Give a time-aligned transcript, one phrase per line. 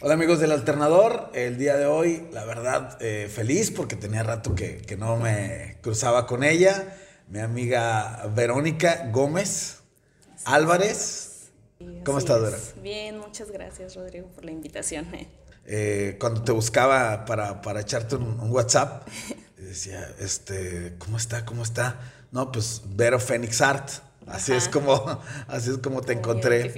[0.00, 4.54] Hola amigos del alternador, el día de hoy la verdad eh, feliz porque tenía rato
[4.54, 6.94] que, que, no me cruzaba con ella,
[7.28, 9.78] mi amiga Verónica Gómez
[10.44, 11.50] Álvarez.
[12.04, 12.58] ¿Cómo estás, Dora?
[12.82, 15.06] Bien, muchas gracias Rodrigo por la invitación.
[15.64, 19.08] Eh, cuando te buscaba para, para echarte un, WhatsApp,
[19.56, 21.46] decía, este, ¿cómo está?
[21.46, 22.00] ¿Cómo está?
[22.32, 23.88] No, pues Vero Phoenix Art.
[24.26, 26.70] Así es como, así es como te encontré.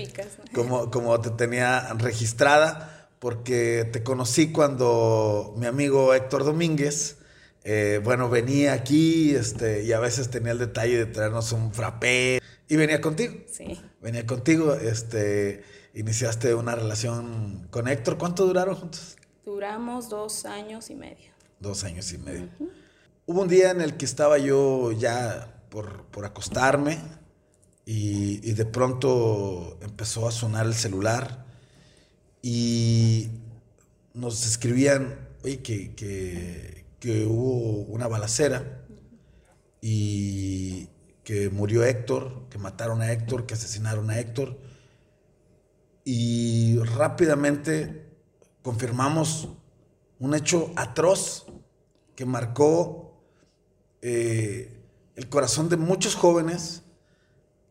[0.55, 7.19] Como, como te tenía registrada porque te conocí cuando mi amigo Héctor Domínguez,
[7.65, 12.41] eh, bueno, venía aquí este, y a veces tenía el detalle de traernos un frappé
[12.69, 13.35] y venía contigo.
[13.51, 13.79] Sí.
[14.01, 15.65] Venía contigo, este,
[15.95, 18.19] iniciaste una relación con Héctor.
[18.19, 19.17] ¿Cuánto duraron juntos?
[19.45, 21.33] Duramos dos años y medio.
[21.59, 22.49] Dos años y medio.
[23.27, 26.99] Hubo un día en el que estaba yo ya por, por acostarme
[27.85, 31.48] y, y de pronto empezó a sonar el celular
[32.43, 33.29] y
[34.15, 35.95] nos escribían, oye, que,
[37.01, 38.85] que, hubo una balacera
[39.81, 40.89] y
[41.25, 44.59] que murió Héctor, que mataron a Héctor, que asesinaron a Héctor.
[46.05, 48.09] Y rápidamente
[48.63, 49.49] confirmamos
[50.19, 51.47] un hecho atroz
[52.17, 53.23] que marcó
[54.03, 54.83] eh,
[55.17, 56.83] el corazón de muchos jóvenes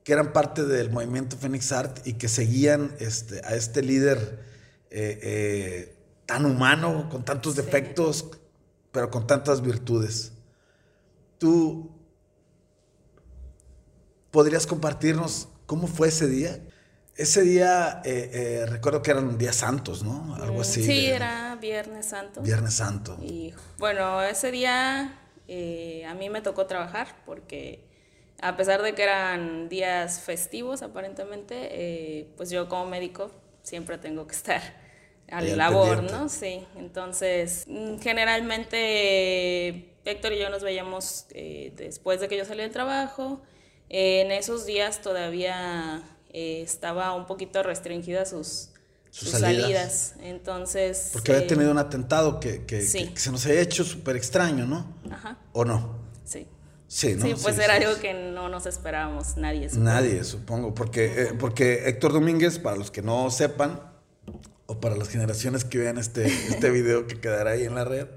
[0.04, 4.40] que eran parte del movimiento Phoenix Art y que seguían este, a este líder
[5.00, 5.96] eh, eh,
[6.26, 8.32] tan humano, con tantos defectos,
[8.92, 10.34] pero con tantas virtudes.
[11.38, 11.92] ¿Tú
[14.32, 16.60] podrías compartirnos cómo fue ese día?
[17.16, 20.34] Ese día, eh, recuerdo que eran días santos, ¿no?
[20.34, 20.84] Algo así.
[20.84, 22.42] Sí, era Viernes Santo.
[22.42, 23.20] Viernes Santo.
[23.22, 25.16] Y bueno, ese día
[26.10, 27.88] a mí me tocó trabajar porque
[28.42, 33.30] a pesar de que eran días festivos aparentemente, pues yo como médico
[33.62, 34.87] siempre tengo que estar
[35.30, 36.30] a la labor, ¿no?
[36.30, 42.62] Sí, entonces mm, generalmente Héctor y yo nos veíamos eh, después de que yo salí
[42.62, 43.42] del trabajo.
[43.90, 46.02] en esos días todavía
[46.32, 48.70] eh, estaba un poquito restringida sus,
[49.12, 50.16] sus, salidas.
[50.22, 51.10] Entonces.
[51.14, 54.94] Porque había tenido un atentado que, que, se nos había hecho súper extraño, ¿no?
[55.12, 55.38] Ajá.
[55.54, 55.98] ¿O no?
[56.24, 56.48] Sí.
[56.88, 57.26] Sí, ¿no?
[57.26, 59.68] sí, pues era algo que no nos esperábamos, nadie.
[59.74, 63.82] Nadie, supongo, porque, eh, porque Héctor Domínguez, para los que no sepan,
[64.68, 68.08] o para las generaciones que vean este, este video que quedará ahí en la red,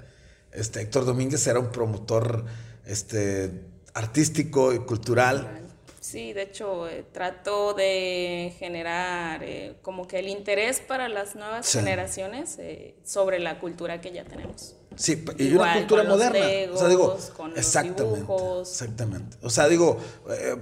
[0.52, 2.44] este, Héctor Domínguez era un promotor
[2.84, 3.62] este,
[3.94, 5.59] artístico y cultural.
[6.00, 11.70] Sí, de hecho, eh, trato de generar eh, como que el interés para las nuevas
[11.70, 12.58] generaciones
[13.04, 14.76] sobre la cultura que ya tenemos.
[14.96, 16.72] Sí, y una cultura moderna.
[16.72, 17.16] o sea, digo,
[17.54, 18.26] exactamente,
[18.60, 19.36] exactamente.
[19.42, 19.98] O sea, digo,
[20.30, 20.56] eh,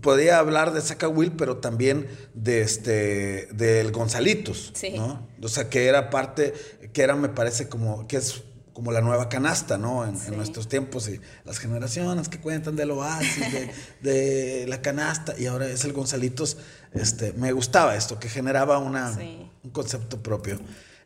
[0.00, 5.28] podía hablar de Saca Will, pero también de este del Gonzalitos, ¿no?
[5.42, 6.54] O sea, que era parte,
[6.92, 8.44] que era, me parece, como, que es
[8.76, 10.04] como la nueva canasta, ¿no?
[10.04, 13.42] En, nuestros tiempos y las generaciones que cuentan del oasis,
[14.02, 16.58] de, la canasta, y ahora es el Gonzalitos.
[16.92, 19.16] Este, me gustaba esto, que generaba una,
[19.64, 20.60] un concepto propio.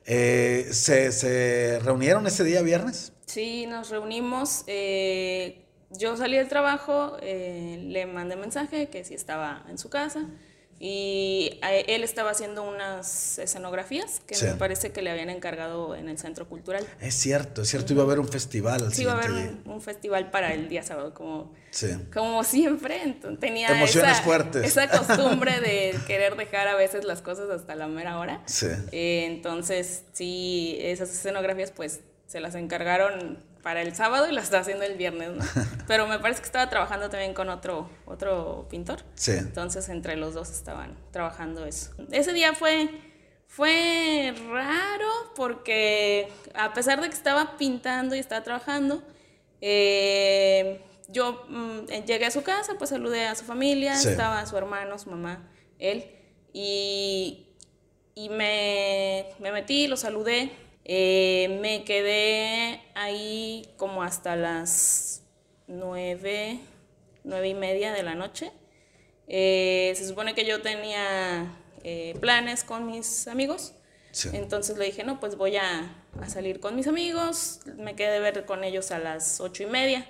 [0.05, 3.13] Eh, ¿se, reunieron ese día viernes?
[3.27, 4.65] Sí, nos reunimos.
[4.67, 10.27] Eh, yo salí del trabajo, eh, le mandé mensaje que si estaba en su casa
[10.83, 16.17] y él estaba haciendo unas escenografías que me parece que le habían encargado en el
[16.17, 16.87] Centro Cultural.
[17.03, 18.91] Es cierto, es cierto, iba a haber un festival.
[18.91, 19.31] sí, iba a haber
[19.67, 21.53] un, festival para el día sábado, como,
[22.11, 23.03] como siempre.
[23.03, 24.65] Entonces, tenía Emociones esa, fuertes.
[24.65, 28.43] esa costumbre de querer dejar a veces las cosas hasta la mera hora.
[28.47, 28.69] Sí.
[28.91, 34.61] Eh, entonces, sí, esas escenografías pues se las encargaron para el sábado y la está
[34.61, 35.45] haciendo el viernes, ¿no?
[35.87, 39.03] Pero me parece que estaba trabajando también con otro, otro pintor.
[39.15, 39.33] Sí.
[39.33, 41.93] Entonces entre los dos estaban trabajando eso.
[42.11, 42.89] Ese día fue,
[43.47, 49.03] fue raro porque a pesar de que estaba pintando y estaba trabajando,
[49.61, 54.99] eh, yo mm, llegué a su casa, pues saludé a su familia, estaba su hermano,
[54.99, 56.05] su mamá, él,
[56.53, 57.47] y,
[58.15, 60.53] y me, me metí, lo saludé
[60.93, 65.23] eh, me quedé ahí como hasta las
[65.69, 66.59] nueve,
[67.23, 68.51] nueve y media de la noche.
[69.29, 71.47] Eh, se supone que yo tenía
[71.85, 73.73] eh, planes con mis amigos.
[74.33, 75.95] Entonces le dije, no, pues voy a,
[76.27, 77.61] salir con mis amigos.
[77.77, 80.05] Me quedé de ver con ellos a las ocho y media.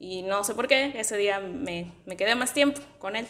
[0.00, 3.28] Y no sé por qué, ese día me, me quedé más tiempo con él.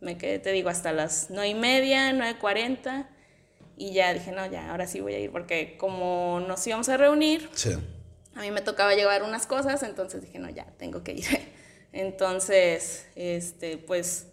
[0.00, 3.10] Me quedé, te digo, hasta las nueve y media, nueve cuarenta.
[3.76, 6.96] Y ya dije, no, ya, ahora sí voy a ir, porque como nos íbamos a
[6.96, 7.50] reunir,
[8.34, 11.24] a mí me tocaba llevar unas cosas, entonces dije, no, ya, tengo que ir.
[11.92, 14.26] Entonces, este, pues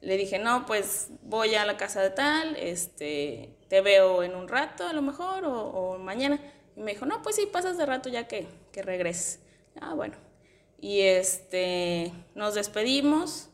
[0.00, 4.48] le dije, no, pues voy a la casa de tal, este, te veo en un
[4.48, 6.40] rato a lo mejor o, mañana.
[6.76, 9.40] Y me dijo, no, pues sí, pasas de rato ya que, que regreses.
[9.80, 10.16] Ah, bueno.
[10.80, 13.48] Y este, nos despedimos.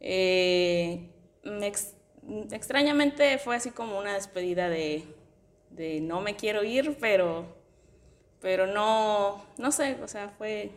[0.00, 1.10] Eh,
[2.50, 5.04] extrañamente fue así como una despedida de,
[5.70, 7.46] de no me quiero ir, pero,
[8.40, 10.72] pero no, no sé, o sea, fue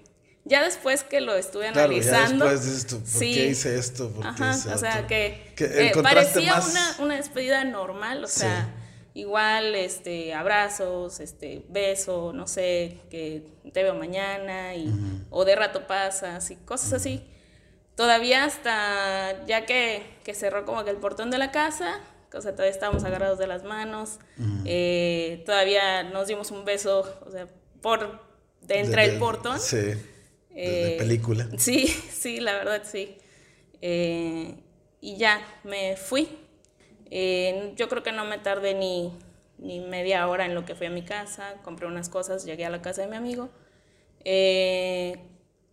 [0.47, 2.45] ya después que lo estuve analizando.
[2.45, 4.13] Ya después esto, ¿por qué hice esto?
[4.23, 8.73] Ajá, o sea, que, eh, parecía una, una, despedida normal, o sea,
[9.13, 14.93] igual este abrazos, este beso, no sé, que te veo mañana y
[15.29, 17.25] o de rato pasas y cosas así.
[17.97, 21.99] Todavía hasta ya que, que, cerró como que el portón de la casa,
[22.33, 24.19] o sea, todavía estábamos agarrados de las manos,
[24.63, 27.47] eh, todavía nos dimos un beso, o sea,
[27.81, 28.21] por
[28.61, 29.59] de entre el portón.
[29.59, 29.95] Sí
[30.57, 31.47] de, eh, película.
[31.57, 33.17] Sí, sí, la verdad sí.
[33.81, 34.55] Eh,
[35.01, 36.27] y ya, me fui.
[37.75, 39.13] Yo creo que no me tardé ni,
[39.59, 42.69] ni, media hora en lo que fui a mi casa, compré unas cosas, llegué a
[42.69, 43.49] la casa de mi amigo.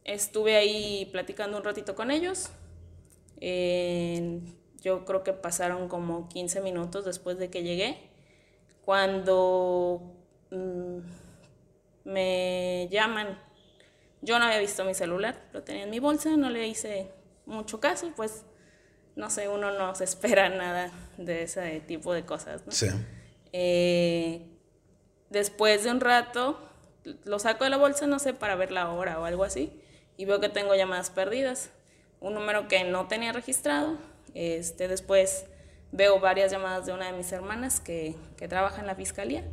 [0.04, 2.50] Estuve ahí platicando un ratito con ellos.
[3.40, 8.10] yo creo que pasaron como 15 minutos después de que llegué.
[8.84, 10.02] Cuando
[10.50, 10.98] mm,
[12.04, 13.38] me llaman
[14.24, 17.10] yo no había visto mi celular, lo tenía en mi bolsa, no le hice
[17.44, 18.44] mucho caso, pues
[19.16, 22.64] no sé, uno no se espera nada de ese tipo de cosas.
[22.64, 22.72] ¿no?
[22.72, 22.88] Sí.
[23.52, 24.48] Eh,
[25.28, 26.58] después de un rato,
[27.24, 29.78] lo saco de la bolsa, no sé, para ver la hora o algo así,
[30.16, 31.70] y veo que tengo llamadas perdidas,
[32.20, 33.98] un número que no tenía registrado.
[34.34, 35.46] Este, después
[35.92, 39.44] veo varias llamadas de una de mis hermanas que, que trabaja en la fiscalía.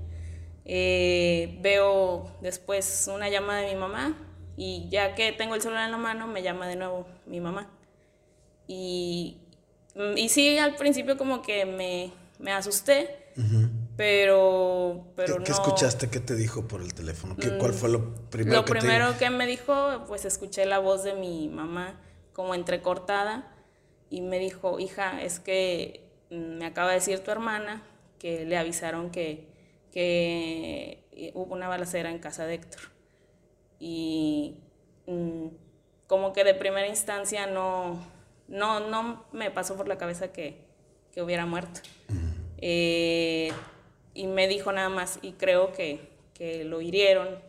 [0.66, 4.16] Eh, veo después una llamada de mi mamá
[4.58, 7.70] y ya que tengo el celular en la mano, me llama de nuevo mi mamá.
[8.68, 9.38] Y,
[10.16, 13.34] y sí, al principio como que me, me asusté,
[14.02, 16.10] pero, pero ¿Qué, escuchaste?
[16.10, 17.36] ¿Qué te dijo por el teléfono?
[17.36, 21.04] ¿Qué, ¿Cuál fue lo primero lo que primero que me dijo, pues escuché la voz
[21.04, 22.02] de mi mamá
[22.34, 23.54] como entrecortada
[24.10, 27.84] y me dijo, hija, es que me acaba de decir tu hermana
[28.18, 29.48] que le avisaron que,
[29.92, 32.82] que hubo una balacera en casa de Héctor
[33.80, 34.58] y
[35.06, 35.46] mm,
[36.08, 38.04] como que de primera instancia no,
[38.48, 40.66] no, no me pasó por la cabeza que,
[41.14, 41.82] que hubiera muerto.
[42.58, 43.52] Eh,
[44.14, 47.40] y me dijo nada más, y creo que, que, lo hirieron.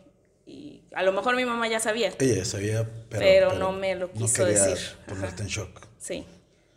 [0.45, 2.13] Y a lo mejor mi mamá ya sabía.
[2.19, 4.77] Ella ya sabía, pero, no me lo quiso decir.
[5.07, 5.87] Ponerte en shock.
[5.97, 6.25] Sí.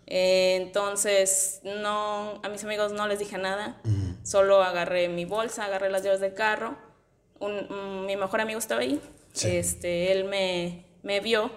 [0.06, 3.80] Eh, entonces, no, a mis amigos no les dije nada.
[4.22, 6.76] Solo agarré mi bolsa, agarré las llaves del carro.
[7.38, 9.00] Un, mi mejor amigo estaba ahí
[9.44, 11.50] este, él me, me vio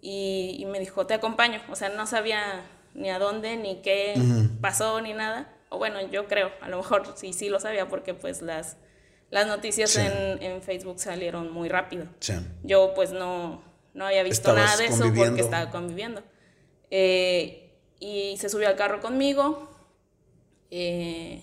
[0.00, 1.60] y, me dijo, te acompaño.
[1.70, 2.62] O sea, no sabía
[2.94, 4.14] ni a dónde, ni qué
[4.60, 5.50] pasó, ni nada.
[5.68, 8.76] O bueno, yo creo, a lo mejor sí, sí lo sabía porque pues las,
[9.30, 12.06] las noticias en, en, Facebook salieron muy rápido.
[12.62, 13.62] Yo pues no,
[13.94, 16.22] no había visto nada de eso porque estaba conviviendo.
[16.90, 17.64] Eh,
[17.98, 19.70] y se subió al carro conmigo.
[20.70, 21.42] Eh,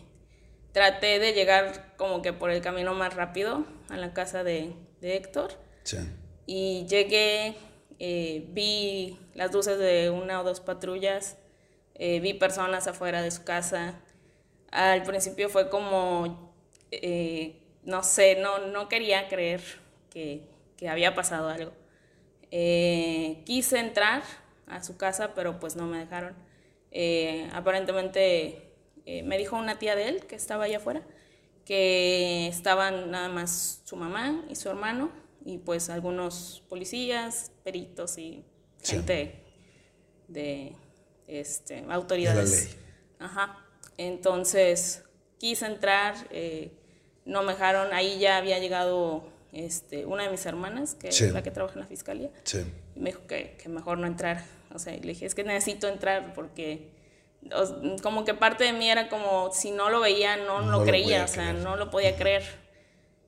[0.71, 5.15] traté de llegar como que por el camino más rápido a la casa de, de
[5.15, 5.53] Héctor.
[5.83, 5.97] Sí.
[6.45, 7.56] Y llegué,
[8.00, 11.38] eh, vi las luces de una o dos patrullas,
[11.95, 14.00] eh, vi personas afuera de su casa.
[14.71, 16.53] Al principio fue como,
[16.91, 19.61] eh, no sé, no, no quería creer
[20.09, 20.44] que,
[20.78, 21.71] que había pasado algo.
[22.49, 24.23] quise entrar
[24.68, 26.35] a su casa, pero pues no me dejaron.
[27.54, 28.73] aparentemente
[29.06, 31.04] me dijo una tía de él que estaba allá afuera
[31.66, 35.11] que estaban nada más su mamá y su hermano
[35.45, 38.45] y pues algunos policías, peritos y
[38.83, 39.44] gente
[40.28, 40.75] de
[41.28, 42.78] este, autoridades.
[43.19, 43.66] Ajá.
[44.08, 45.04] Entonces
[45.38, 46.72] quise entrar, eh,
[47.26, 51.44] no me dejaron, ahí ya había llegado este, una de mis hermanas, que es la
[51.44, 52.30] que trabaja en la fiscalía,
[52.96, 54.44] y me dijo que, que mejor no entrar.
[54.74, 56.90] O sea, le dije, es que necesito entrar porque
[58.04, 61.28] como que parte de mí era como, si no lo veía, no, lo creía, o
[61.28, 62.44] sea, no lo podía creer.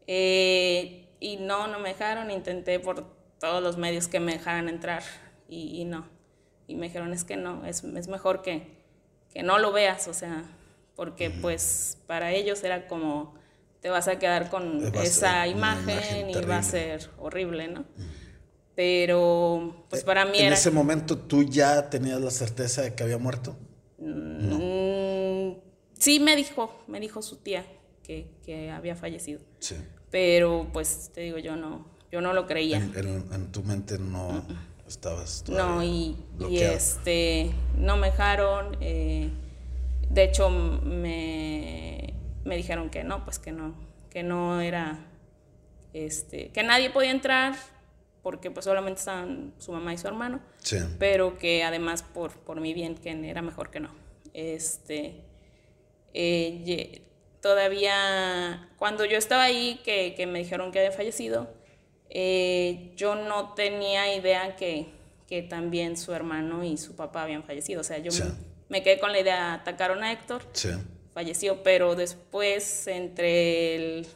[0.08, 3.06] Eh, y no, no me dejaron, intenté por
[3.40, 5.04] todos los medios que me dejaran entrar
[5.50, 6.08] y, no.
[6.68, 8.68] Y me dijeron, es que no, es, es mejor que,
[9.34, 10.44] que, no lo veas, o sea,
[10.96, 13.36] porque pues para ellos era como,
[13.82, 17.86] te vas a quedar con esa imagen, y va a ser horrible, ¿no?
[18.76, 20.56] Pero pues para mí ¿En era...
[20.56, 23.56] ese momento tú ya tenías la certeza de que había muerto?
[24.00, 25.54] Mm,
[25.98, 27.66] sí, me dijo, me dijo su tía
[28.04, 29.42] que, había fallecido.
[30.10, 32.78] Pero pues te digo, yo no, yo no lo creía.
[32.78, 34.46] En, tu mente no
[34.88, 35.44] estabas...
[35.48, 36.18] No, y,
[36.50, 38.78] y, este, no me dejaron.
[38.82, 39.30] Eh,
[40.10, 43.76] de hecho, me, me dijeron que no, pues que no,
[44.10, 45.00] que no era,
[45.94, 47.56] este, que nadie podía entrar
[48.22, 50.78] porque pues solamente estaban su mamá y su hermano, sí.
[50.98, 53.90] pero que además por, por mi bien que era mejor que no.
[54.34, 55.26] Este,
[56.14, 57.02] eh,
[57.42, 61.54] todavía cuando yo estaba ahí, que, que me dijeron que había fallecido,
[62.10, 64.88] eh, yo no tenía idea que,
[65.28, 67.82] que, también su hermano y su papá habían fallecido.
[67.82, 68.32] O sea, yo me,
[68.74, 70.70] me, quedé con la idea, atacaron a Héctor, sí.
[71.14, 74.08] Falleció, pero después entre el,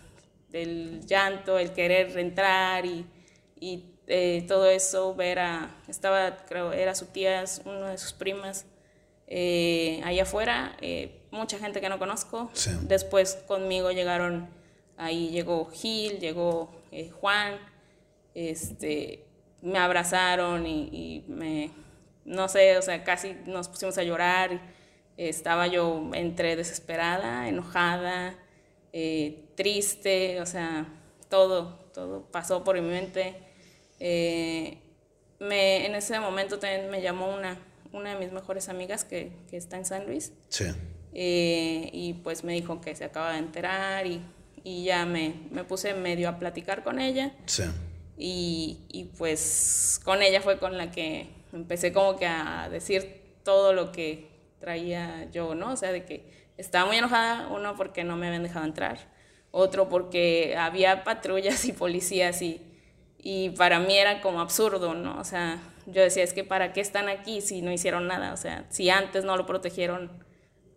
[0.51, 3.05] el llanto, el querer entrar y,
[3.59, 8.65] y eh, todo eso, ver a, estaba, creo, era su tía, una de sus primas,
[9.27, 12.49] eh, allá afuera, eh, mucha gente que no conozco.
[12.83, 14.49] Después conmigo llegaron,
[14.97, 16.71] ahí llegó Gil, llegó
[17.19, 17.59] Juan,
[18.33, 19.25] este,
[19.61, 21.71] me abrazaron y, y, me,
[22.27, 24.61] no sé, o sea, casi nos pusimos a llorar.
[25.15, 28.35] Estaba yo entre desesperada, enojada,
[28.93, 30.85] eh, triste, o sea,
[31.29, 33.35] todo, todo pasó por mi mente.
[33.99, 34.77] Eh,
[35.39, 37.57] me, en ese momento también me llamó una,
[37.93, 40.33] una de mis mejores amigas que, que está en San Luis.
[40.49, 40.65] Sí.
[41.13, 44.21] Eh, y pues me dijo que se acaba de enterar y,
[44.63, 47.33] y ya me, me, puse medio a platicar con ella.
[47.45, 47.63] Sí.
[48.17, 53.73] Y, y, pues con ella fue con la que empecé como que a decir todo
[53.73, 55.73] lo que traía yo, ¿no?
[55.73, 58.99] O sea, de que estaba muy enojada, uno porque no me habían dejado entrar,
[59.51, 62.61] otro porque había patrullas y policías y,
[63.17, 65.19] y para mí era como absurdo, ¿no?
[65.19, 68.33] O sea, yo decía, es que ¿para qué están aquí si no hicieron nada?
[68.33, 70.23] O sea, si antes no lo protegieron,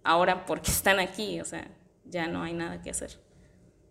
[0.04, 1.40] ahora ¿por qué están aquí?
[1.40, 1.68] O sea,
[2.04, 3.18] ya no hay nada que hacer.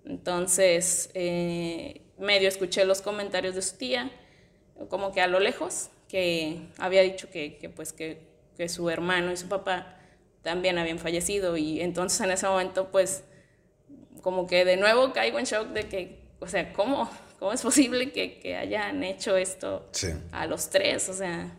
[0.06, 4.12] Entonces, eh, medio escuché los comentarios de su tía,
[4.90, 8.28] como que a lo lejos, que había dicho que, que pues que
[8.60, 9.96] que su hermano y su papá
[10.42, 13.24] también habían fallecido y entonces en ese momento pues
[14.22, 18.12] como que de nuevo caigo en shock de que, o sea, ¿cómo, cómo es posible
[18.12, 19.90] que, que hayan hecho esto
[20.34, 21.08] a los tres?
[21.08, 21.56] O sea,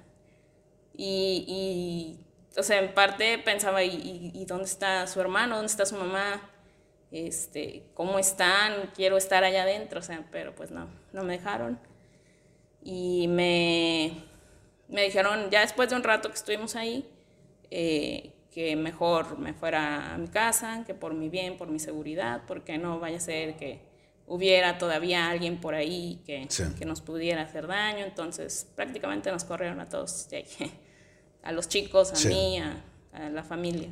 [0.93, 5.57] y, y, o sea, en parte pensaba, ¿y, ¿y, dónde está su hermano?
[5.57, 6.51] ¿Dónde está su mamá?
[7.11, 8.91] Este, ¿Cómo están?
[8.95, 11.79] Quiero estar allá adentro, o sea, pero pues no, no me dejaron.
[12.83, 14.30] Y me,
[14.91, 17.09] me dijeron, ya después de un rato que estuvimos ahí,
[17.71, 22.43] eh, que mejor me fuera a mi casa, que por mi bien, por mi seguridad,
[22.47, 23.81] porque no vaya a ser que
[24.27, 28.05] hubiera todavía alguien por ahí que, que nos pudiera hacer daño.
[28.05, 30.29] Entonces prácticamente nos corrieron a todos
[31.43, 33.91] a los chicos, a mí, a, la familia.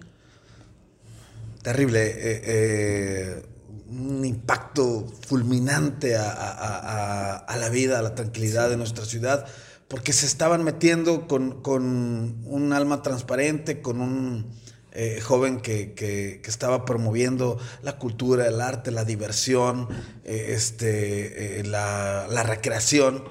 [1.62, 2.06] Terrible.
[2.06, 3.42] Eh, eh,
[3.90, 9.46] un impacto fulminante a, a, a, la vida, a la tranquilidad de nuestra ciudad
[9.88, 14.52] porque se estaban metiendo con, un alma transparente, con un
[14.92, 19.88] eh, joven que, estaba promoviendo la cultura, el arte, la diversión,
[20.25, 23.25] eh, este, eh, la, recreación.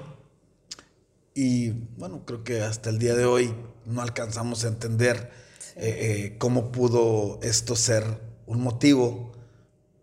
[1.32, 3.54] Y bueno, creo que hasta el día de hoy
[3.86, 5.48] no alcanzamos a entender
[6.38, 8.02] cómo pudo esto ser
[8.46, 9.30] un motivo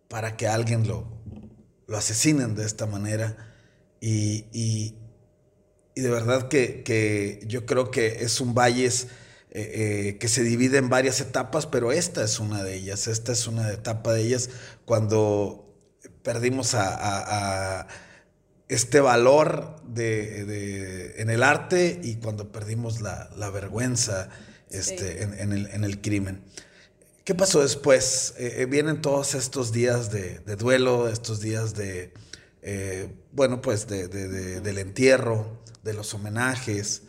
[0.08, 1.06] para que alguien lo,
[1.88, 3.54] lo asesinen de esta manera.
[4.00, 4.96] y, y
[6.02, 9.08] de verdad que, yo creo que es un valles
[9.52, 9.72] eh,
[10.12, 13.48] eh, que se divide en varias etapas, pero esta es una de ellas, esta es
[13.48, 14.50] una etapa de ellas
[14.84, 15.74] cuando
[16.24, 17.88] perdimos a,
[18.68, 24.30] este valor de, en el arte y cuando perdimos la, vergüenza
[24.70, 26.44] este, en, el, crimen.
[27.24, 28.34] ¿Qué pasó después?
[28.38, 32.12] Eh, vienen todos estos días de, duelo, estos días de,
[33.32, 37.04] bueno, pues del entierro, de los homenajes.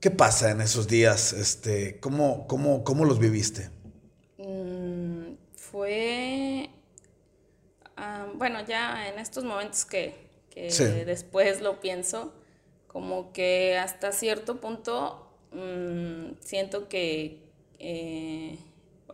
[0.00, 1.32] ¿Qué pasa en esos días?
[1.32, 3.70] Este, ¿cómo, cómo, cómo los viviste?
[4.38, 6.70] Mm, fue,
[7.96, 10.14] ah, bueno, ya en estos momentos que,
[10.54, 12.32] después lo pienso,
[12.86, 17.42] como que hasta cierto punto mm, siento que
[17.78, 18.58] eh,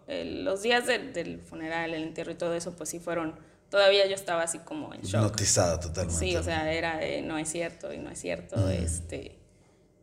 [0.07, 3.35] los días del funeral, el entierro y todo eso, pues sí fueron
[3.73, 5.23] todavía yo estaba así como en shock.
[5.23, 6.15] Notizada totalmente.
[6.15, 8.69] Sí, o sea, era no es cierto y no es cierto.
[8.69, 9.39] Este,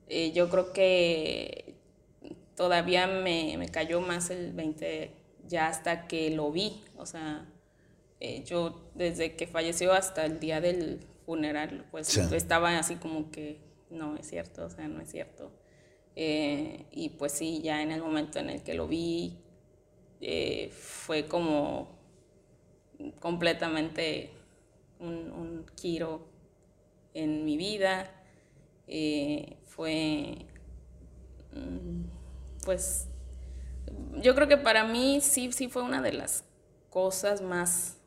[0.08, 1.76] eh, yo creo que
[2.56, 5.12] todavía me, me, cayó más el 20
[5.48, 6.84] ya hasta que lo vi.
[6.98, 7.48] O sea,
[8.20, 13.60] eh, yo desde que falleció hasta el día del funeral, pues estaba así como que
[13.92, 15.52] no es cierto, o sea, no es cierto.
[16.16, 19.38] Eh, y pues sí, ya en el momento en el que lo vi,
[20.72, 21.99] fue como
[23.20, 24.32] completamente
[25.00, 26.28] un, un giro
[27.14, 28.12] en mi vida.
[28.88, 30.46] eh, fue,
[31.54, 32.04] mm,
[32.66, 33.08] pues,
[34.22, 36.44] yo creo que para mí sí, sí fue una de las
[36.90, 37.98] cosas más,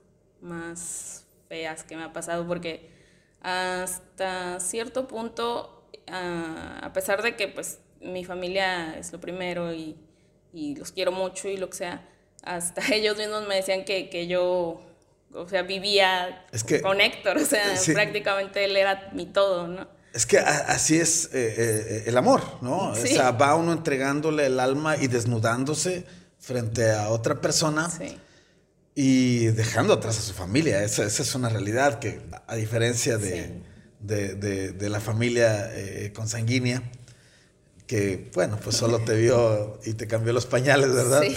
[0.40, 2.90] más feas que me ha pasado, porque
[3.40, 9.96] hasta cierto punto, ah, a pesar de que pues mi familia es lo primero y,
[10.76, 12.08] los quiero mucho y lo que sea,
[12.42, 14.82] hasta ellos mismos me decían que, yo,
[15.32, 16.46] o sea, vivía
[16.82, 19.88] con Héctor, o sea, prácticamente él era mi todo, ¿no?
[20.12, 22.90] Es que así es eh, eh, el amor, ¿no?
[22.90, 26.04] O sea, va uno entregándole el alma y desnudándose
[26.38, 27.90] frente a otra persona
[28.94, 30.84] y dejando atrás a su familia.
[30.84, 33.62] Esa, es una realidad que, a diferencia de,
[34.00, 36.82] de, la familia eh, consanguínea,
[37.87, 41.22] que, bueno, pues solo te vio y te cambió los pañales, ¿verdad?
[41.22, 41.34] Sí.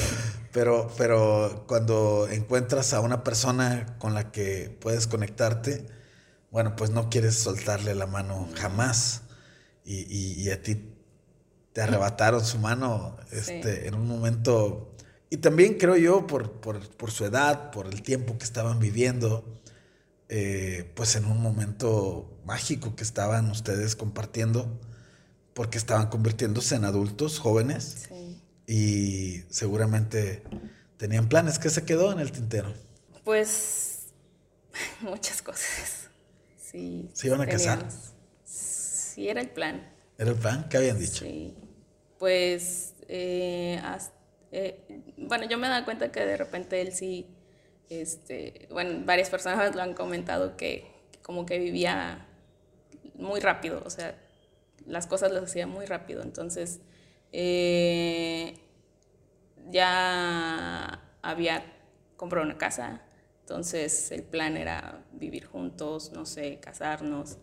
[0.56, 5.86] Pero, pero cuando encuentras a una persona con la que puedes conectarte,
[6.50, 9.24] bueno, pues no quieres soltarle la mano jamás.
[9.84, 10.94] Y, a ti
[11.74, 14.96] te arrebataron su mano este, en un momento
[15.30, 19.44] y también creo yo, por, su edad, por el tiempo que estaban viviendo,
[20.30, 24.80] eh, pues en un momento mágico que estaban ustedes compartiendo,
[25.54, 28.08] porque estaban convirtiéndose en adultos jóvenes
[28.68, 30.44] y seguramente
[30.98, 31.60] tenían planes.
[31.60, 32.74] ¿Qué se quedó en el tintero?
[33.24, 34.08] Pues
[35.02, 36.10] muchas cosas.
[36.58, 37.10] Sí.
[37.14, 37.88] ¿Se iban a casar?
[38.44, 39.88] Sí, era el plan.
[40.18, 40.68] ¿Era el plan?
[40.70, 41.26] ¿Qué habían dicho?
[41.26, 41.56] Sí.
[42.18, 44.16] Pues eh, hasta
[44.58, 47.28] eh, bueno, yo me he dado cuenta que de repente él sí,
[47.90, 50.90] este, bueno, varias personas lo han comentado que,
[51.24, 52.26] como que vivía
[53.16, 54.18] muy rápido, o sea,
[54.86, 56.80] las cosas las hacía muy rápido, entonces
[57.38, 58.54] eh,
[59.70, 61.66] ya había
[62.16, 63.02] comprado una casa,
[63.42, 67.38] entonces el plan era vivir juntos, no sé, casarnos.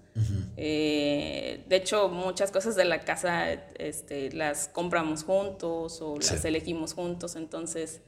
[0.56, 6.94] Eh, de hecho, muchas cosas de la casa este, las compramos juntos o las elegimos
[6.94, 7.36] juntos.
[7.36, 8.00] Entonces,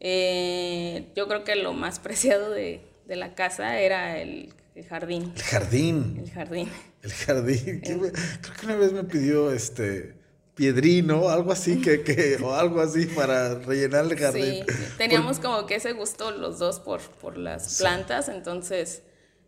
[0.00, 4.52] eh, yo creo que lo más preciado de, la casa era el,
[4.88, 5.32] jardín.
[5.36, 6.16] El jardín.
[6.18, 6.68] El jardín.
[7.02, 7.80] El jardín.
[7.84, 10.19] creo que una vez me pidió este
[10.60, 14.62] piedrino, algo así que, que, o algo así para rellenar el jardín.
[14.68, 19.02] Sí, teníamos como que ese gusto los dos por, por las plantas, entonces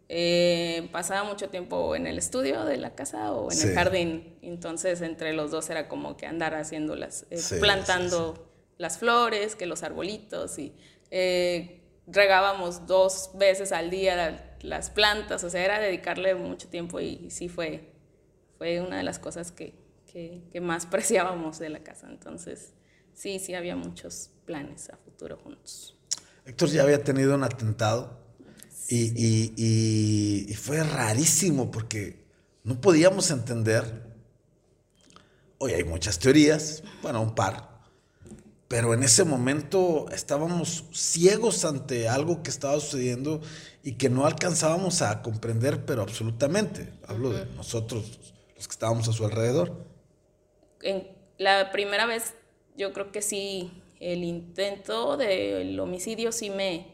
[0.08, 5.02] eh, pasaba mucho tiempo en el estudio de la casa o en el jardín, entonces
[5.02, 10.58] entre los dos era como que andar haciéndolas, eh, plantando las flores, que los arbolitos
[10.58, 10.72] y
[11.10, 17.20] eh, regábamos dos veces al día las plantas, o sea, era dedicarle mucho tiempo y,
[17.26, 17.92] y sí fue,
[18.56, 19.81] fue una de las cosas que,
[20.12, 22.08] que, más preciábamos de la casa.
[22.08, 22.74] Entonces,
[23.14, 25.96] sí, sí había muchos planes a futuro juntos.
[26.44, 28.20] Héctor ya había tenido un atentado
[28.88, 32.24] y, fue rarísimo porque
[32.64, 34.12] no podíamos entender.
[35.58, 37.70] Hoy hay muchas teorías, bueno, un par,
[38.66, 43.40] pero en ese momento estábamos ciegos ante algo que estaba sucediendo
[43.84, 46.92] y que no alcanzábamos a comprender, pero absolutamente.
[47.06, 48.18] Hablo de nosotros,
[48.56, 49.91] los que estábamos a su alrededor
[50.82, 52.34] en la primera vez
[52.76, 56.86] yo creo que sí, el intento del homicidio sí me,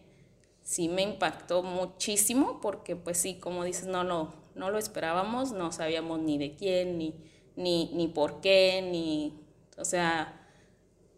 [0.62, 5.72] sí me impactó muchísimo porque pues sí, como dices, no, no, no lo esperábamos, no
[5.72, 7.14] sabíamos ni de quién, ni,
[7.56, 9.40] ni, ni por qué, ni,
[9.76, 10.46] o sea,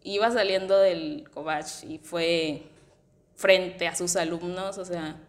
[0.03, 2.63] iba saliendo del Covach y fue
[3.35, 5.19] frente a sus alumnos, o sea,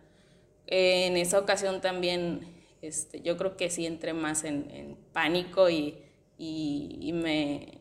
[0.66, 2.46] en esa ocasión también,
[2.82, 5.98] este, yo creo que sí entré más en, en pánico y
[6.44, 7.78] y, me,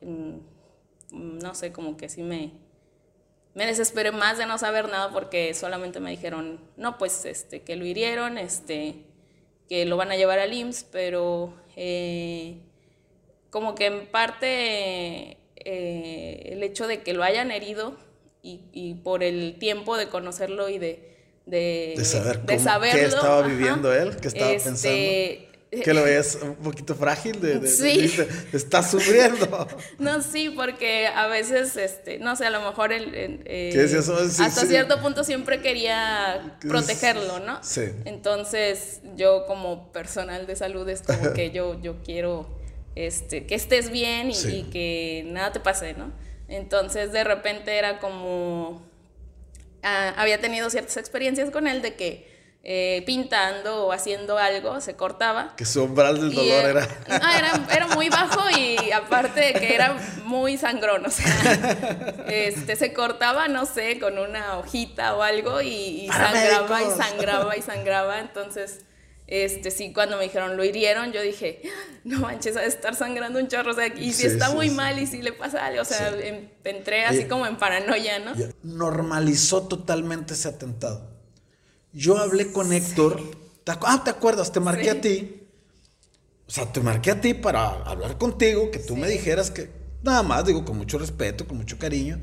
[0.00, 0.38] mm,
[1.10, 2.52] no sé, como que sí me,
[3.54, 7.74] me desesperé más de no saber nada porque solamente me dijeron, no, pues este, que
[7.74, 8.94] lo hirieron, este,
[9.68, 12.60] que lo van a llevar al IMSS, pero eh,
[13.50, 17.96] como que en parte eh, el hecho de que lo hayan herido
[18.48, 21.16] y, por el tiempo de conocerlo y de,
[21.46, 26.94] de, saber qué estaba viviendo él, qué estaba este, pensando que lo veías un poquito
[26.94, 28.14] frágil de, sí.
[28.52, 29.66] está sufriendo.
[29.98, 33.98] No, sí, porque a veces, este, no sé, a lo mejor el, eh,
[34.38, 37.62] hasta cierto punto siempre quería protegerlo, ¿no?
[37.62, 37.90] Sí.
[38.04, 42.48] Entonces, yo como personal de salud es como que yo, yo quiero
[42.94, 46.12] este, que estés bien y, que nada te pase, ¿no?
[46.48, 48.82] Entonces, de repente era como,
[49.82, 52.35] ah, había tenido ciertas experiencias con él de que
[52.68, 55.54] eh, pintando o haciendo algo, se cortaba.
[55.56, 56.88] Que su umbral del dolor era...
[57.08, 62.92] No, era, muy bajo y aparte de que era muy sangrón, o sea, este, se
[62.92, 68.80] cortaba, no sé, con una hojita o algo y, sangraba y sangraba y sangraba, entonces
[69.28, 71.62] este, sí, cuando me dijeron lo hirieron, yo dije,
[72.02, 75.06] no manches, a estar sangrando un chorro, o sea, y si está muy mal y
[75.06, 76.12] si le pasa algo, o sea,
[76.64, 78.32] entré así como en paranoia, ¿no?
[78.64, 81.15] Normalizó totalmente ese atentado.
[81.96, 83.22] Yo hablé con Héctor,
[83.66, 84.52] ah, ¿te acuerdas?
[84.52, 85.48] Te marqué a ti.
[86.46, 89.70] O sea, te marqué a ti para hablar contigo, que tú me dijeras que,
[90.02, 92.20] nada más, digo, con mucho respeto, con mucho cariño,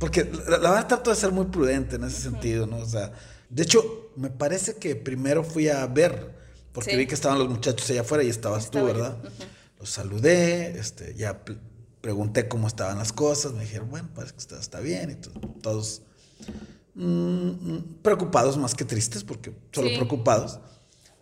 [0.00, 2.78] porque la, verdad trato de ser muy prudente en ese sentido, ¿no?
[2.78, 3.12] O sea,
[3.48, 6.34] de hecho, me parece que primero fui a ver,
[6.72, 9.16] porque vi que estaban los muchachos allá afuera y estabas tú, ¿verdad?
[9.78, 11.44] Los saludé, este, ya
[12.00, 16.02] pregunté cómo estaban las cosas, me dijeron, bueno, parece que está, bien, y todos
[16.98, 20.60] mm, mm, preocupados más que tristes, porque solo preocupados.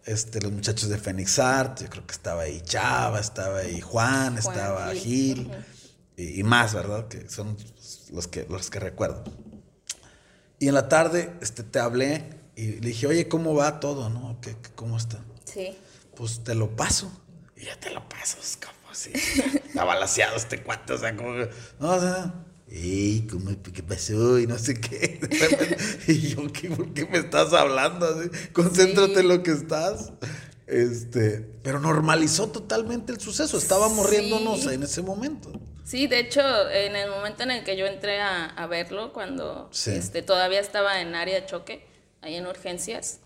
[0.04, 4.38] Este, los muchachos de Phoenix Art, yo creo que estaba ahí Chava, estaba ahí Juan,
[4.38, 5.50] estaba Gil,
[6.16, 7.08] y, y, más, ¿verdad?
[7.08, 7.56] Que son
[8.12, 9.24] los que, los que recuerdo.
[10.58, 14.08] Y en la tarde este, te hablé y le dije, oye, ¿cómo va todo?
[14.08, 14.38] ¿No?
[14.40, 15.18] ¿Qué, cómo está?
[15.44, 15.76] Sí.
[16.14, 17.10] Pues te lo paso.
[17.56, 19.10] Y ya te lo paso, es como así.
[19.66, 21.32] Está balaseado este cuate, o sea, como
[21.78, 22.34] No, o sea,
[22.68, 23.26] ¡Ey!
[23.30, 24.38] ¿cómo, ¿Qué pasó?
[24.38, 25.20] Y no sé qué.
[26.08, 28.06] y yo, ¿qué, ¿por qué me estás hablando?
[28.06, 28.28] Así?
[28.52, 30.12] Concéntrate en lo que estás.
[30.66, 33.56] Este, pero normalizó totalmente el suceso.
[33.56, 35.52] Estábamos riéndonos en ese momento.
[35.84, 40.22] Sí, de hecho, en el momento en el que yo entré a, verlo, cuando este,
[40.22, 41.86] todavía estaba en área de choque,
[42.22, 43.20] ahí en urgencias,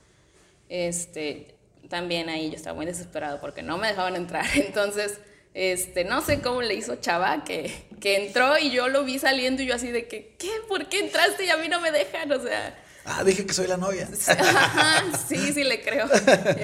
[0.68, 1.54] este,
[1.88, 4.44] también ahí yo estaba muy desesperado porque no me dejaban entrar.
[4.54, 5.18] Entonces,
[5.54, 9.62] este, no sé cómo le hizo Chava, que, que entró y yo lo vi saliendo
[9.62, 10.50] y yo así de que, ¿qué?
[10.68, 12.30] ¿Por qué entraste y a mí no me dejan?
[12.32, 12.78] O sea...
[13.04, 14.08] Ah, dije que soy la novia.
[15.28, 16.08] sí, sí le creo.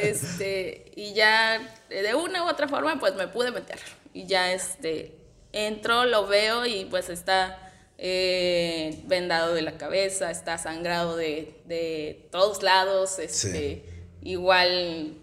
[0.00, 3.78] Este, y ya de una u otra forma, pues me pude meter.
[4.12, 5.16] Y ya, este,
[5.52, 7.58] entro, lo veo y pues está
[7.98, 13.84] eh, vendado de la cabeza, está sangrado de, todos lados, este,
[14.22, 15.16] igual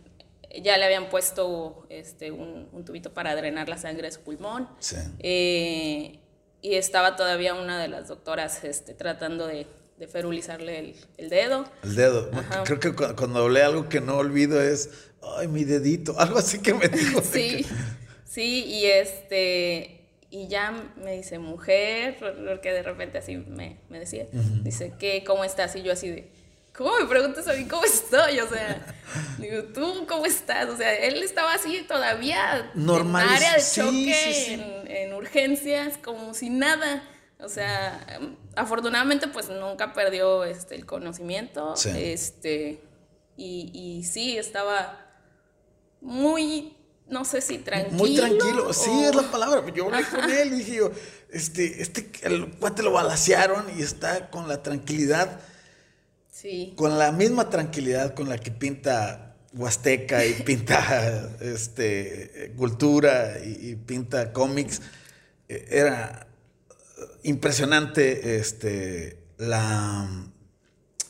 [0.61, 4.69] ya le habían puesto este, un, tubito para drenar la sangre de su pulmón.
[5.19, 6.19] Eh,
[6.61, 9.67] y estaba todavía una de las doctoras este, tratando de,
[10.11, 11.65] ferulizarle el, dedo.
[11.83, 12.29] El dedo.
[12.65, 14.89] Creo que cuando, hablé algo que no olvido es,
[15.37, 17.21] ay, mi dedito, algo así que me dijo.
[17.21, 17.65] sí,
[18.25, 24.27] sí, y este, y ya me dice, mujer, porque de repente así me, me decía,
[24.63, 25.23] dice, ¿qué?
[25.25, 25.75] ¿Cómo estás?
[25.75, 26.31] Y yo así de,
[26.75, 28.39] ¿cómo me preguntas a mí cómo estoy?
[28.39, 28.86] O sea,
[29.38, 30.69] digo, ¿tú cómo estás?
[30.69, 33.27] O sea, él estaba así todavía Normal.
[33.27, 37.03] en área de choque, En, urgencias, como si nada.
[37.39, 38.19] O sea,
[38.55, 41.73] afortunadamente pues nunca perdió este, el conocimiento.
[41.95, 42.81] Este,
[43.38, 44.99] y, y sí, estaba
[46.01, 47.97] muy no sé si tranquilo.
[47.97, 49.63] Muy tranquilo, sí, es la palabra.
[49.73, 50.91] Yo hablé con él y dije yo,
[51.29, 55.39] este, este, el cuate lo balasearon y está con la tranquilidad.
[56.43, 56.73] Sí.
[56.75, 64.34] Con la misma tranquilidad con la que pinta Huasteca y pinta este, cultura y, pinta
[64.34, 64.82] cómics.
[65.47, 66.27] E, era
[67.23, 70.27] impresionante este, la,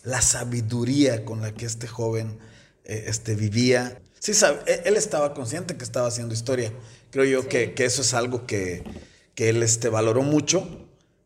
[0.03, 2.37] la sabiduría con la que este joven
[2.85, 6.71] eh, este, vivía sí sabe, él estaba consciente que estaba haciendo historia.
[7.11, 8.83] Creo yo que, eso es algo que,
[9.35, 10.82] él este, valoró mucho,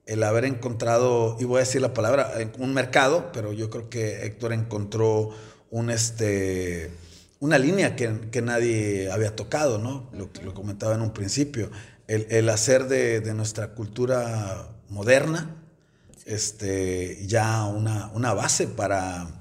[0.07, 4.25] el haber encontrado, y voy a decir la palabra, un mercado, pero yo creo que
[4.25, 5.31] Héctor encontró
[5.69, 6.91] un, este,
[7.39, 10.09] una línea que, nadie había tocado, ¿no?
[10.13, 11.69] Lo, lo comentaba en un principio,
[12.07, 15.55] el, hacer de, nuestra cultura moderna
[16.25, 19.36] este, ya una, una base para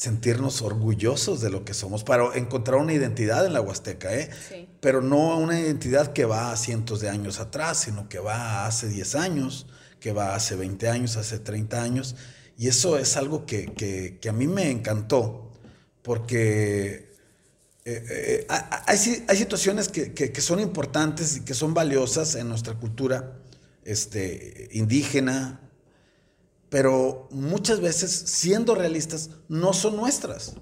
[0.00, 4.30] sentirnos orgullosos de lo que somos, para encontrar una identidad en la Huasteca, ¿eh?
[4.80, 8.66] Pero no una identidad que va a cientos de años atrás, sino que va a
[8.66, 9.66] hace 10 años,
[10.00, 12.16] que va hace 20 años, hace 30 años.
[12.56, 15.52] Y eso es algo que, a mí me encantó,
[16.00, 17.12] porque
[17.84, 18.96] eh, eh, hay,
[19.36, 23.36] situaciones que, son importantes y que son valiosas en nuestra cultura
[23.84, 25.60] este, indígena,
[26.70, 30.54] pero muchas veces, siendo realistas, no son nuestras.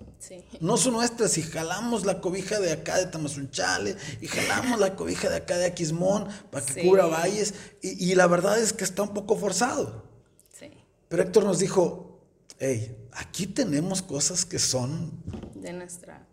[0.60, 5.28] No son nuestras y jalamos la cobija de acá de Tamazunchale y jalamos la cobija
[5.28, 9.14] de acá de Aquismón para que cubra valles y, la verdad es que está un
[9.14, 10.08] poco forzado.
[11.08, 12.20] Pero Héctor nos dijo,
[12.58, 15.22] hey, aquí tenemos cosas que son...
[15.54, 16.26] De nuestra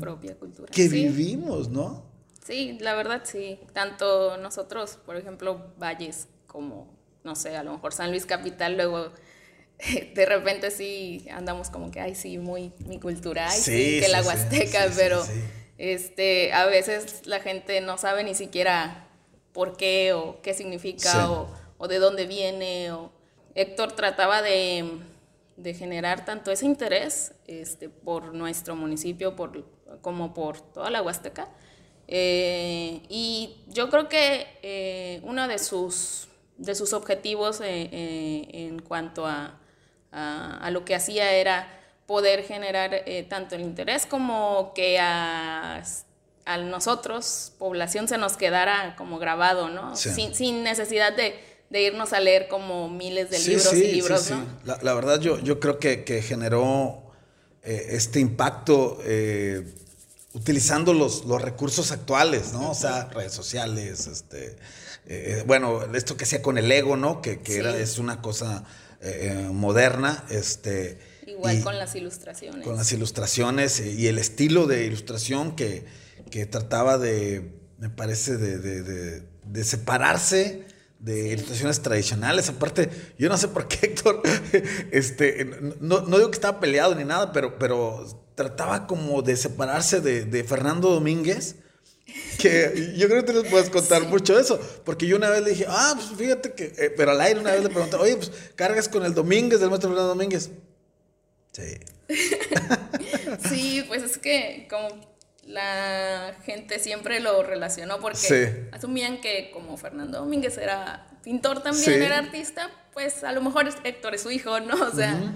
[0.00, 0.72] propia cultura.
[0.72, 2.06] Que vivimos, ¿no?
[2.46, 3.58] Sí, la verdad sí.
[3.74, 6.93] Tanto nosotros, por ejemplo, valles como
[7.24, 9.12] no sé, a lo mejor San Luis Capital, luego
[10.14, 14.22] de repente sí andamos como que, ay, sí, muy mi cultura, ay, sí, que la
[14.22, 15.24] Huasteca, pero
[15.78, 19.08] este, a veces la gente no sabe ni siquiera
[19.52, 22.92] por qué o qué significa o, de dónde viene.
[22.92, 23.12] O...
[23.54, 24.98] Héctor trataba de,
[25.56, 29.64] de generar tanto ese interés este, por nuestro municipio por,
[30.00, 31.48] como por toda la Huasteca.
[32.06, 39.26] Eh, y yo creo que eh, uno de sus, de sus objetivos eh, en cuanto
[39.26, 39.58] a,
[40.12, 41.68] a, lo que hacía era
[42.06, 45.82] poder generar tanto el interés como que a,
[46.44, 49.96] a, nosotros, población, se nos quedara como grabado, ¿no?
[49.96, 54.46] Sin, sin necesidad de de irnos a leer como miles de libros y libros, ¿no?
[54.64, 57.02] La, la, verdad, yo, yo creo que, que generó
[57.62, 59.74] eh, este impacto eh,
[60.34, 62.70] utilizando los, los, recursos actuales, ¿no?
[62.70, 64.56] O sea, redes sociales, este,
[65.06, 67.20] eh, bueno, esto que hacía con el ego, ¿no?
[67.20, 68.64] Que, que era, es una cosa
[69.52, 70.98] moderna, este.
[71.26, 72.64] Igual con las ilustraciones.
[72.64, 75.84] Con las ilustraciones y el estilo de ilustración que,
[76.30, 80.64] que trataba de, me parece, de, de, de separarse
[81.04, 82.48] de ilustraciones tradicionales.
[82.48, 82.88] Aparte,
[83.18, 84.22] yo no sé por qué Héctor,
[84.90, 85.46] este,
[85.80, 90.90] no, digo que estaba peleado ni nada, pero, pero trataba como de separarse de, Fernando
[90.90, 91.56] Domínguez.
[92.38, 95.50] Que yo creo que tú les puedes contar mucho eso, porque yo una vez le
[95.50, 98.30] dije, ah, pues fíjate que, eh, pero al aire una vez le pregunté, oye, pues
[98.54, 100.50] cargas con el Domínguez, del maestro Fernando Domínguez.
[101.52, 101.78] Sí.
[103.48, 104.88] sí, pues es que como
[105.46, 112.18] la gente siempre lo relacionó porque asumían que como Fernando Domínguez era pintor también, era
[112.18, 114.74] artista, pues a lo mejor Héctor es su hijo, ¿no?
[114.74, 115.34] O sea,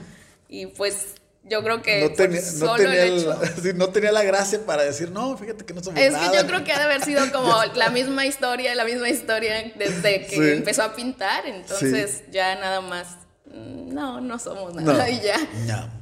[0.48, 3.38] y pues yo creo que no, tenía, no, tenía la,
[3.74, 6.64] no, tenía la, gracia para decir, no, fíjate que no somos Es que yo creo
[6.64, 10.82] que ha de haber sido como la misma historia, la misma historia desde que empezó
[10.82, 13.06] a pintar, entonces ya nada más
[13.54, 15.38] Mm, no, no somos nada y ya.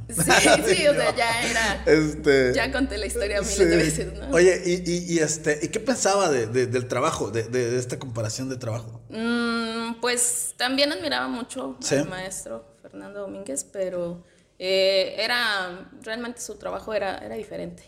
[0.09, 1.85] Sí, sí, o sea, ya era.
[1.87, 4.31] Este, ya conté la historia miles de veces, ¿no?
[4.31, 8.57] Oye, y, y, este, ¿y qué pensaba de, del trabajo, de, de, esta comparación de
[8.57, 9.01] trabajo?
[9.09, 14.23] Mm, pues también admiraba mucho al maestro Fernando Domínguez, pero
[14.59, 17.83] eh, era, realmente su trabajo era, era diferente.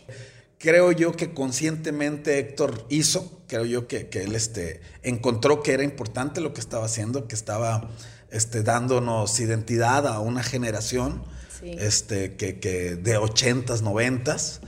[0.57, 5.83] Creo yo que conscientemente Héctor hizo, creo yo que, que él este, encontró que era
[5.83, 7.89] importante lo que estaba haciendo, que estaba
[8.29, 11.23] este, dándonos identidad a una generación
[11.61, 14.59] este, que, que de 80s, 90s.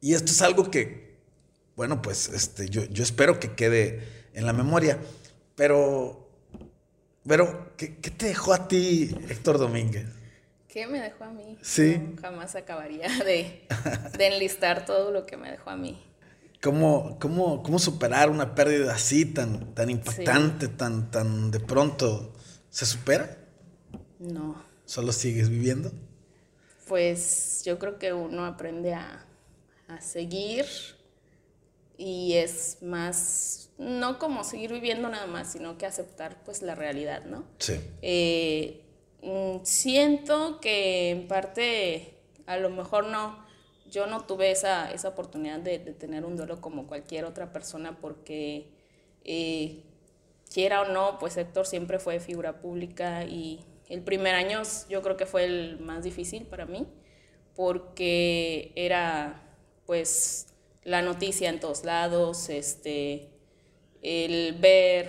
[0.00, 1.18] Y esto es algo que,
[1.74, 4.98] bueno, pues este, yo, yo espero que quede en la memoria.
[5.56, 6.30] Pero,
[7.26, 10.06] pero ¿qué, ¿qué, te dejó a ti Héctor Domínguez?
[10.72, 11.58] ¿Qué me dejó a mí?
[11.62, 12.00] Sí.
[12.20, 13.66] jamás acabaría de,
[14.16, 16.00] de, enlistar todo lo que me dejó a mí.
[16.62, 22.34] ¿Cómo, cómo, cómo superar una pérdida así, tan, tan impactante, tan, tan de pronto?
[22.68, 23.38] ¿Se supera?
[24.18, 24.62] No.
[24.84, 25.90] ¿Solo sigues viviendo?
[26.86, 29.26] Pues yo creo que uno aprende a,
[30.00, 30.66] seguir
[31.96, 37.24] y es más, no como seguir viviendo nada más, sino que aceptar pues la realidad,
[37.24, 37.44] ¿no?
[37.58, 37.80] Sí.
[38.02, 38.89] Eh,
[39.64, 42.14] siento que en parte,
[42.46, 43.44] a lo mejor no,
[43.90, 48.68] yo no tuve esa, esa oportunidad de, tener un duelo como cualquier otra persona porque
[49.24, 49.82] eh,
[50.52, 55.16] quiera o no, pues Héctor siempre fue figura pública y el primer año yo creo
[55.16, 56.86] que fue el más difícil para mí
[57.56, 59.42] porque era
[59.86, 60.46] pues
[60.84, 63.28] la noticia en todos lados, este,
[64.02, 65.08] el ver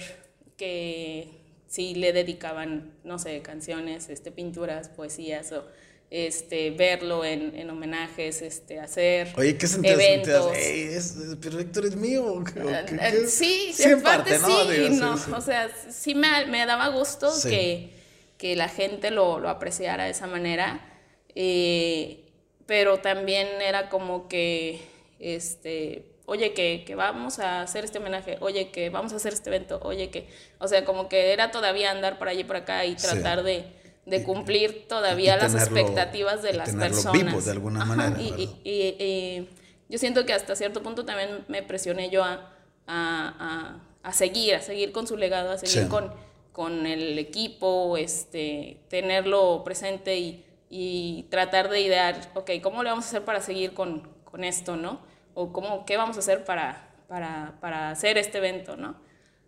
[0.57, 1.40] que
[1.71, 5.63] si le dedicaban, no sé, canciones, este, pinturas, poesías o
[6.09, 9.93] este, verlo en, en homenajes, este, hacer Oye, ¿qué sentías?
[9.93, 10.53] eventos.
[10.53, 12.43] es, pero Héctor es mío.
[12.57, 17.93] Eh, sí, sí, en parte, sí, no, o sea, sí me, me daba gusto que,
[18.37, 20.85] que, la gente lo, lo, apreciara de esa manera,
[21.35, 22.25] eh,
[22.65, 24.81] pero también era como que,
[25.19, 29.49] este, oye, que, que, vamos a hacer este homenaje, oye, que vamos a hacer este
[29.49, 30.29] evento, oye, que,
[30.59, 33.81] o sea, como que era todavía andar por allí y por acá y tratar de
[34.05, 37.45] de cumplir todavía las expectativas de las personas.
[37.45, 38.17] de alguna manera.
[38.19, 39.47] Y,
[39.89, 42.49] yo siento que hasta cierto punto también me presioné yo a,
[42.87, 46.13] a, a, seguir, a seguir con su legado, a seguir con,
[46.53, 53.03] con el equipo, este, tenerlo presente y, y, tratar de idear, ok, ¿cómo le vamos
[53.03, 55.01] a hacer para seguir con, con esto, no?
[55.33, 58.95] O cómo, qué vamos a hacer para, para, para hacer este evento, ¿no?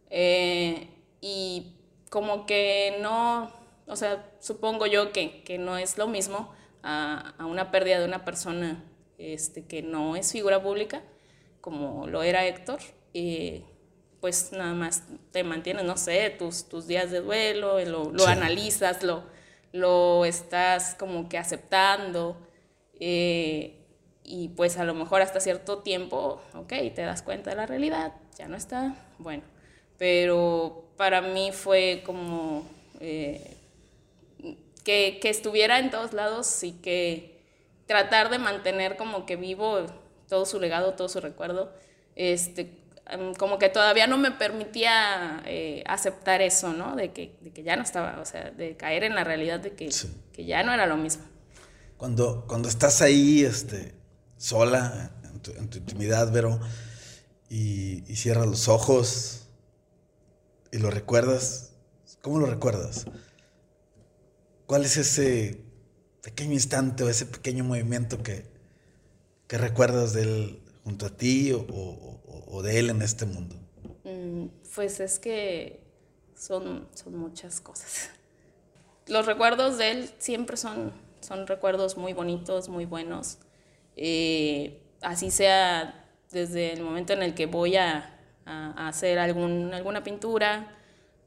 [0.10, 0.90] Eh,
[1.22, 1.76] y
[2.10, 3.52] como que no
[3.88, 8.06] o sea, supongo yo que, que no es lo mismo a, a, una pérdida de
[8.06, 8.84] una persona
[9.18, 11.04] este, que no es figura pública,
[11.62, 12.80] como lo era Héctor,
[13.14, 13.64] y
[14.20, 19.04] pues nada más te mantienes, no sé, tus, tus días de duelo, lo, lo analizas,
[19.04, 19.24] lo,
[19.74, 22.38] lo estás como que aceptando,
[23.00, 23.83] eh,
[24.24, 28.14] y pues a lo mejor hasta cierto tiempo, ok, te das cuenta de la realidad,
[28.38, 29.44] ya no está, bueno,
[29.98, 32.66] pero para mí fue como...
[33.00, 33.58] Eh,
[34.84, 37.40] que, que estuviera en todos lados y que
[37.86, 39.86] tratar de mantener como que vivo
[40.28, 41.72] todo su legado, todo su recuerdo,
[42.16, 42.78] este,
[43.38, 46.96] como que todavía no me permitía eh, aceptar eso, ¿no?
[46.96, 49.74] De que, de que, ya no estaba, o sea, de caer en la realidad de
[49.74, 49.90] que,
[50.32, 51.24] que ya no era lo mismo.
[51.98, 53.94] Cuando, cuando estás ahí, este,
[54.44, 56.60] sola, en tu, en tu intimidad, Vero,
[57.50, 59.48] y, y cierras los ojos
[60.70, 61.72] y lo recuerdas,
[62.22, 63.06] ¿cómo lo recuerdas?
[64.66, 65.64] ¿Cuál es ese
[66.22, 68.46] pequeño instante o ese pequeño movimiento que,
[69.48, 73.56] que recuerdas de él junto a ti o, o, de él en este mundo?
[74.04, 75.80] Mm, pues es que
[76.36, 78.10] son, son muchas cosas.
[79.08, 83.38] Los recuerdos de él siempre son, son recuerdos muy bonitos, muy buenos.
[83.96, 90.04] Eh, así sea desde el momento en el que voy a, a, hacer algún, alguna
[90.04, 90.76] pintura,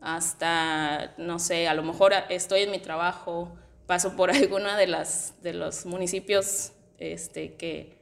[0.01, 5.35] hasta, no sé, a lo mejor estoy en mi trabajo, paso por alguna de las
[5.43, 7.97] de los municipios este, que,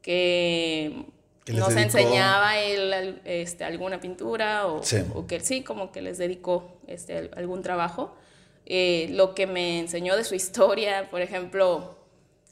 [0.00, 1.06] que,
[1.52, 4.80] nos enseñaba él este, alguna pintura o,
[5.14, 8.14] o, que sí, como que les dedicó este, algún trabajo.
[8.64, 11.96] Eh, lo que me enseñó de su historia, por ejemplo,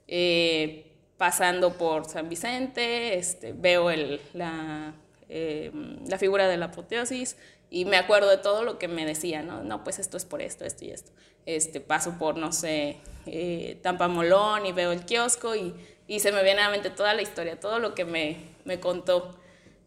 [0.08, 0.89] eh,
[1.20, 4.94] pasando por San Vicente, este, veo el, la,
[5.28, 5.70] eh,
[6.08, 7.36] la figura de la apoteosis,
[7.68, 9.62] y me acuerdo de todo lo que me decía, ¿no?
[9.62, 11.12] No, pues esto es por esto, esto y esto.
[11.44, 15.74] Este, paso por, no sé, eh, Tampamolón y veo el kiosco y,
[16.08, 18.80] y, se me viene a la mente toda la historia, todo lo que me, me
[18.80, 19.38] contó.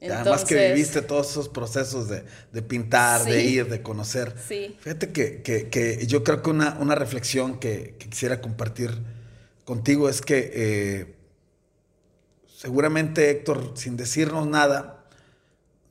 [0.02, 4.36] Entonces, Además que viviste todos esos procesos de, de pintar, de ir, de conocer.
[4.48, 4.78] Sí.
[4.82, 8.92] Fíjate que, que, que, yo creo que una, una reflexión que, quisiera compartir
[9.66, 11.23] contigo es que eh,
[12.64, 15.06] seguramente Héctor, sin decirnos nada,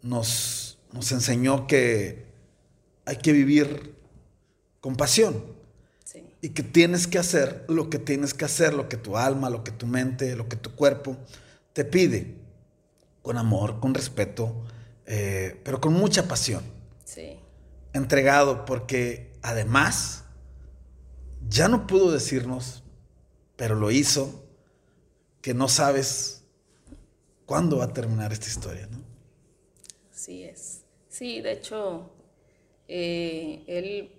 [0.00, 2.24] nos nos enseñó que
[3.04, 3.94] hay que vivir
[4.80, 5.60] con pasión.
[6.44, 9.62] Y que tienes que hacer lo que tienes que hacer, lo que tu alma, lo
[9.62, 11.16] que tu mente, lo que tu cuerpo
[11.72, 12.34] te pide.
[13.22, 14.64] Con amor, con respeto,
[15.06, 16.64] eh, pero con mucha pasión.
[17.04, 17.38] Sí.
[17.92, 20.24] Entregado, porque además
[21.48, 22.82] ya no pudo decirnos,
[23.54, 24.44] pero lo hizo,
[25.42, 26.41] que no sabes
[27.46, 29.02] cuándo va a terminar esta historia, ¿no?
[30.12, 30.84] Así es.
[31.08, 32.10] Sí, de hecho,
[32.88, 34.12] eh, él,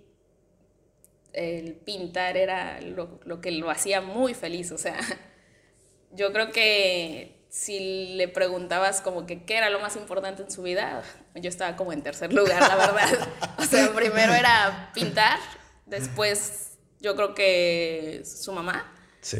[1.32, 4.70] el pintar era lo, lo, que lo hacía muy feliz.
[4.72, 4.98] O sea,
[6.12, 10.62] yo creo que si le preguntabas como que qué era lo más importante en su
[10.62, 11.02] vida,
[11.36, 13.28] yo estaba como en tercer lugar, la verdad.
[13.58, 15.38] o sea, primero era pintar,
[15.86, 18.93] después yo creo que su mamá.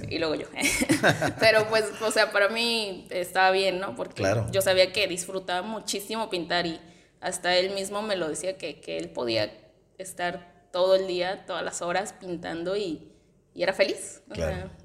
[0.09, 0.47] Y luego yo.
[1.40, 3.94] Pero pues, o sea, para mí estaba bien, ¿no?
[3.94, 6.81] Porque yo sabía que disfrutaba muchísimo pintar y,
[7.20, 9.53] hasta él mismo me lo decía que, él podía
[9.99, 13.11] estar todo el día, todas las horas pintando y,
[13.55, 14.23] era feliz.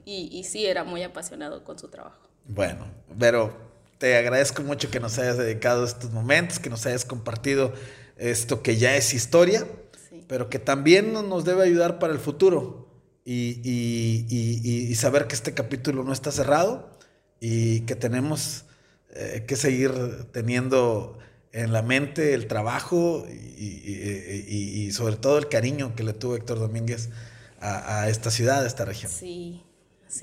[0.06, 2.30] y, y, sí, era muy apasionado con su trabajo.
[2.46, 3.56] Bueno, pero
[3.98, 7.74] te agradezco mucho que nos hayas dedicado estos momentos, que nos hayas compartido
[8.18, 9.66] esto que ya es historia,
[10.28, 12.89] pero que también nos debe ayudar para el futuro
[13.26, 13.62] y,
[14.30, 16.90] y, saber que este capítulo no está cerrado
[17.40, 18.66] y que tenemos
[19.12, 19.92] eh, que seguir
[20.32, 21.18] teniendo
[21.52, 27.10] en la mente el trabajo y, sobre todo el cariño que le tuvo Héctor Domínguez
[27.60, 29.12] a, esta ciudad, a esta región.
[29.12, 29.64] Sí.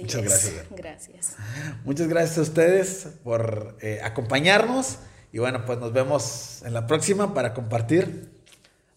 [0.00, 0.54] Muchas gracias.
[0.70, 1.36] Gracias.
[1.84, 4.98] Muchas gracias a ustedes por eh, acompañarnos
[5.32, 8.30] y bueno, pues nos vemos en la próxima para compartir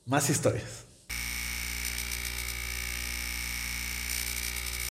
[0.05, 0.78] más historias.